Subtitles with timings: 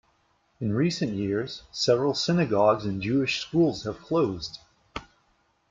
[0.59, 4.57] In recent years, several synagogues and Jewish schools have closed.